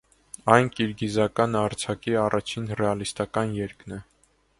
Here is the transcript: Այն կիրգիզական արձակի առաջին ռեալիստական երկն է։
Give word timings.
Այն 0.51 0.69
կիրգիզական 0.77 1.57
արձակի 1.59 2.15
առաջին 2.21 2.65
ռեալիստական 2.81 3.53
երկն 3.59 3.99
է։ 3.99 4.01